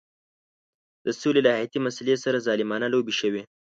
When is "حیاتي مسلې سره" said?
1.55-2.43